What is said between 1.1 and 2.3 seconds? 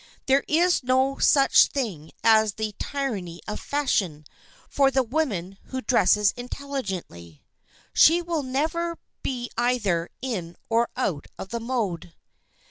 such thing